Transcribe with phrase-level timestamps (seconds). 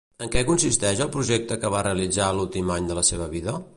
[0.25, 3.59] En què consisteix el projecte que va realitzar l'últim any de la seva vida?